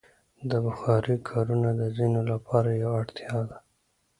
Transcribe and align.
د 0.49 0.51
بخارۍ 0.65 1.17
کارونه 1.29 1.69
د 1.81 1.81
ځینو 1.97 2.21
لپاره 2.31 2.69
یوه 2.83 2.93
اړتیا 3.01 3.37
ده. 3.49 3.57